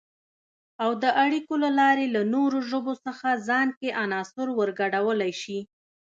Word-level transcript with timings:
او 0.83 0.91
د 1.03 1.05
اړیکو 1.23 1.53
له 1.63 1.69
لارې 1.79 2.05
له 2.15 2.21
نورو 2.33 2.59
ژبو 2.69 2.93
څخه 3.05 3.27
ځان 3.47 3.67
کې 3.79 3.95
عناصر 4.01 4.47
ورګډولای 4.59 5.31
شي 5.41 5.59